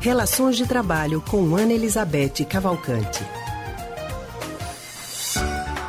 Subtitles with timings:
[0.00, 3.22] Relações de Trabalho com Ana Elizabeth Cavalcante.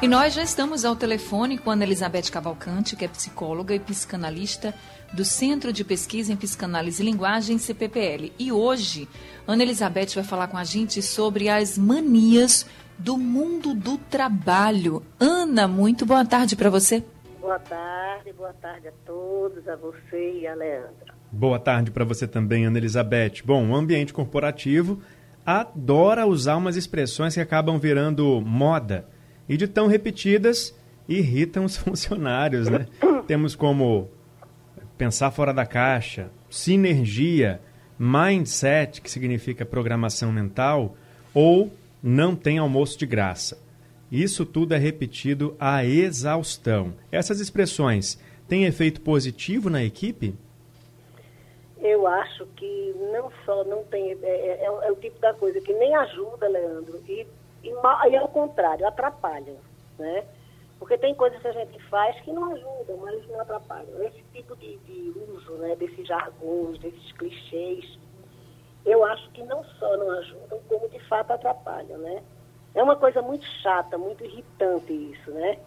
[0.00, 4.72] E nós já estamos ao telefone com Ana Elizabeth Cavalcante, que é psicóloga e psicanalista
[5.12, 8.32] do Centro de Pesquisa em Psicanálise e Linguagem, CPPL.
[8.38, 9.08] E hoje,
[9.44, 12.64] Ana Elizabeth vai falar com a gente sobre as manias
[12.96, 15.02] do mundo do trabalho.
[15.18, 17.02] Ana, muito boa tarde para você.
[17.40, 21.05] Boa tarde, boa tarde a todos, a você e a Leandra.
[21.30, 23.42] Boa tarde para você também, Ana Elizabeth.
[23.44, 25.00] Bom, o ambiente corporativo
[25.44, 29.06] adora usar umas expressões que acabam virando moda
[29.48, 30.74] e de tão repetidas
[31.08, 32.86] irritam os funcionários, né?
[33.26, 34.08] Temos como
[34.96, 37.60] pensar fora da caixa, sinergia,
[37.98, 40.96] mindset, que significa programação mental,
[41.34, 41.72] ou
[42.02, 43.58] não tem almoço de graça.
[44.10, 46.94] Isso tudo é repetido à exaustão.
[47.10, 50.34] Essas expressões têm efeito positivo na equipe?
[52.06, 54.12] Eu acho que não só não tem.
[54.22, 57.26] É, é, é, é o tipo da coisa que nem ajuda, Leandro, e,
[57.64, 59.56] e, e ao contrário, atrapalha.
[59.98, 60.24] Né?
[60.78, 64.04] Porque tem coisas que a gente faz que não ajudam, mas não atrapalham.
[64.04, 67.98] Esse tipo de, de uso né, desses jargões, desses clichês,
[68.84, 71.98] eu acho que não só não ajudam, como de fato atrapalham.
[71.98, 72.22] Né?
[72.72, 75.58] É uma coisa muito chata, muito irritante isso, né?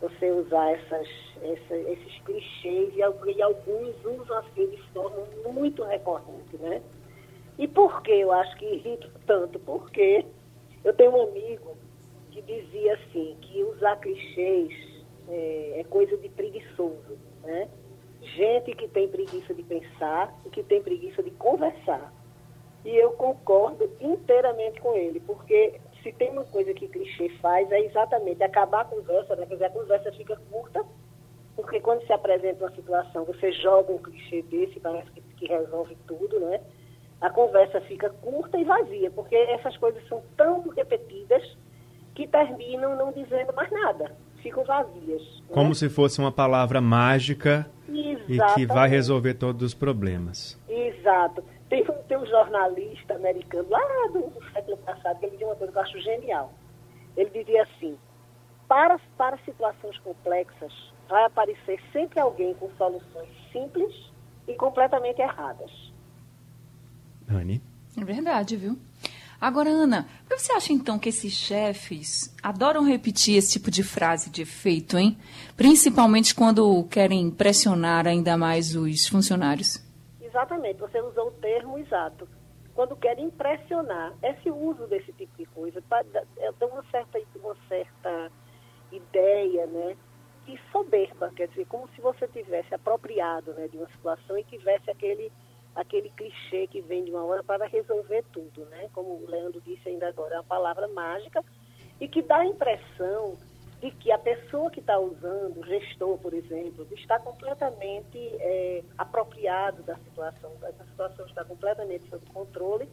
[0.00, 1.08] Você usar essas,
[1.42, 6.80] essa, esses clichês e, e, alguns usam assim de forma muito recorrente, né?
[7.58, 9.58] E por que eu acho que irrita tanto?
[9.60, 10.24] Porque
[10.84, 11.76] eu tenho um amigo
[12.30, 14.72] que dizia assim, que usar clichês
[15.28, 17.68] é, é coisa de preguiçoso, né?
[18.22, 22.12] Gente que tem preguiça de pensar e que tem preguiça de conversar.
[22.84, 27.80] E eu concordo inteiramente com ele, porque se tem uma coisa que clichê faz, é
[27.80, 29.46] exatamente acabar a conversa, né?
[29.46, 30.84] Quer dizer, a conversa fica curta,
[31.56, 35.96] porque quando se apresenta uma situação, você joga um clichê desse, parece que, que resolve
[36.06, 36.60] tudo, né?
[37.20, 41.42] A conversa fica curta e vazia, porque essas coisas são tão repetidas
[42.14, 45.22] que terminam não dizendo mais nada, ficam vazias.
[45.22, 45.46] Né?
[45.48, 45.74] Como né?
[45.74, 48.32] se fosse uma palavra mágica Exatamente.
[48.32, 50.60] e que vai resolver todos os problemas.
[50.68, 51.44] Exato.
[51.68, 55.78] Tem, tem um jornalista americano lá do, século passado que ele dizia uma coisa que
[55.78, 56.52] eu acho genial.
[57.16, 57.98] Ele dizia assim,
[58.66, 60.72] para, para situações complexas,
[61.08, 63.94] vai aparecer sempre alguém com soluções simples
[64.46, 65.70] e completamente erradas.
[67.28, 67.62] Anne?
[68.00, 68.78] É verdade, viu?
[69.40, 73.84] Agora, Ana, por que você acha então que esses chefes adoram repetir esse tipo de
[73.84, 75.16] frase de efeito, hein?
[75.56, 79.80] Principalmente quando querem pressionar ainda mais os funcionários.
[80.28, 82.28] Exatamente, você usou o termo exato.
[82.74, 85.82] Quando quer impressionar, esse uso desse tipo de coisa
[86.36, 88.30] é, dá uma certa, uma certa
[88.92, 89.96] ideia, né?
[90.44, 94.90] De soberba, quer dizer, como se você tivesse apropriado né, de uma situação e tivesse
[94.90, 95.32] aquele,
[95.74, 98.88] aquele clichê que vem de uma hora para resolver tudo, né?
[98.92, 101.42] Como o Leandro disse ainda agora, é uma palavra mágica
[102.00, 103.36] e que dá a impressão
[103.80, 109.27] de que a pessoa que está usando, o gestor, por exemplo, está completamente é, apropriado
[109.82, 112.88] da situação, essa situação está completamente sob controle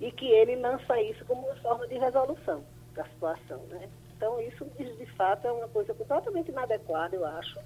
[0.00, 2.64] e que ele lança isso como uma forma de resolução
[2.94, 3.58] da situação.
[3.68, 3.88] Né?
[4.16, 7.60] Então, isso, de fato, é uma coisa completamente inadequada, eu acho,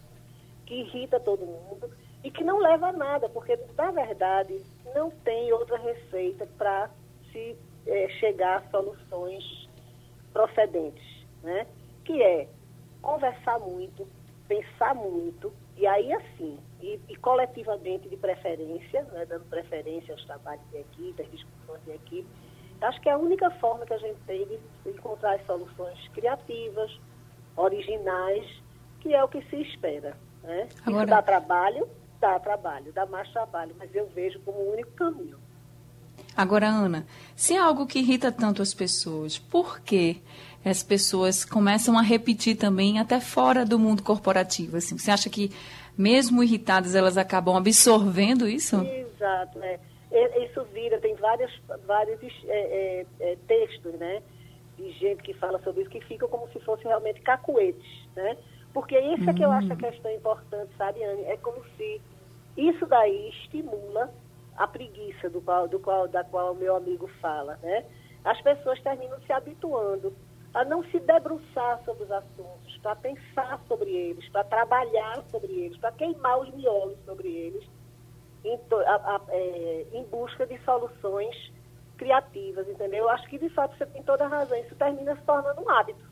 [0.67, 1.91] que irrita todo mundo
[2.25, 4.61] e que não leva a nada, porque, na verdade,
[4.95, 6.91] não tem outra receita para
[7.33, 9.69] se é, chegar a soluções
[10.33, 11.67] procedentes, né?
[12.05, 12.49] que é
[13.01, 14.07] conversar muito,
[14.47, 20.69] pensar muito, e aí assim, e, e coletivamente de preferência, né, dando preferência aos trabalhos
[20.71, 22.29] de equipe, às discussões de equipe.
[22.81, 26.91] Acho que é a única forma que a gente tem de encontrar as soluções criativas,
[27.57, 28.45] originais,
[29.01, 30.17] que é o que se espera.
[30.43, 30.69] Né?
[30.85, 31.05] Agora...
[31.05, 31.89] Isso dá trabalho,
[32.21, 35.39] dá trabalho, dá mais trabalho, mas eu vejo como o único caminho.
[36.37, 40.23] Agora, Ana, se é algo que irrita tanto as pessoas, por que
[40.65, 44.77] as pessoas começam a repetir também até fora do mundo corporativo?
[44.77, 45.51] Assim, você acha que,
[45.97, 48.77] mesmo irritadas, elas acabam absorvendo isso?
[48.85, 49.79] Exato, né?
[50.45, 51.51] Isso vira, tem várias,
[51.87, 52.59] vários é,
[53.01, 54.23] é, é, textos, né?
[54.77, 58.37] De gente que fala sobre isso, que ficam como se fossem realmente cacuetes, né?
[58.73, 59.31] Porque isso hum.
[59.31, 59.79] é que eu acho a hum.
[59.79, 61.25] questão importante, sabe, Anne?
[61.25, 62.01] É como se
[62.57, 64.13] isso daí estimula
[64.57, 67.85] a preguiça do qual, do qual, da qual o meu amigo fala, né?
[68.25, 70.13] As pessoas terminam se habituando
[70.55, 75.77] a não se debruçar sobre os assuntos, para pensar sobre eles, para trabalhar sobre eles,
[75.79, 77.65] para queimar os miolos sobre eles,
[78.45, 81.53] em, a, a, é, em, busca de soluções
[81.97, 83.01] criativas, entendeu?
[83.01, 84.57] Eu acho que, de fato, você tem toda a razão.
[84.59, 86.05] Isso termina se tornando um hábito,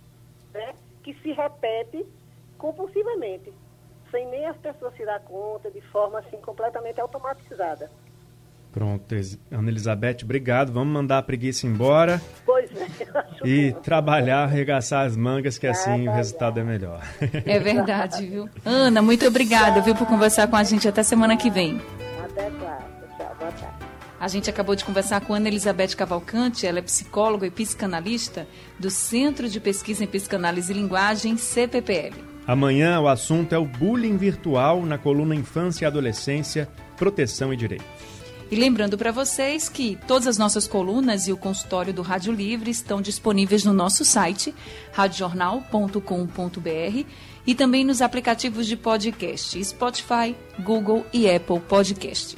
[0.52, 0.74] né?
[1.02, 2.04] Que se repete
[2.58, 3.52] compulsivamente,
[4.10, 7.88] sem nem as pessoas se dar conta, de forma, assim, completamente automatizada.
[8.76, 9.14] Pronto,
[9.50, 10.70] Ana Elizabeth, obrigado.
[10.70, 12.20] Vamos mandar a preguiça embora.
[13.44, 17.00] E trabalhar, arregaçar as mangas, que assim o resultado é melhor.
[17.44, 18.48] É verdade, viu?
[18.64, 20.88] Ana, muito obrigada, viu, por conversar com a gente.
[20.88, 21.80] Até semana que vem.
[22.24, 22.84] Até quarta.
[23.16, 23.86] Tchau, boa tarde.
[24.18, 28.88] A gente acabou de conversar com Ana Elizabeth Cavalcante, ela é psicóloga e psicanalista do
[28.88, 32.14] Centro de Pesquisa em Psicanálise e Linguagem, CPPL.
[32.46, 38.15] Amanhã o assunto é o bullying virtual na coluna Infância e Adolescência, Proteção e Direitos.
[38.50, 42.70] E lembrando para vocês que todas as nossas colunas e o consultório do Rádio Livre
[42.70, 44.54] estão disponíveis no nosso site,
[44.92, 47.04] radiojornal.com.br
[47.44, 52.36] e também nos aplicativos de podcast Spotify, Google e Apple Podcast.